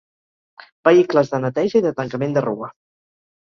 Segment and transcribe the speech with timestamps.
[0.89, 2.75] Vehicles de neteja i de tancament de rua.